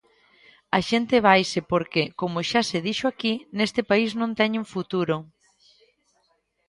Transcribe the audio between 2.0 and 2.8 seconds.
–como xa se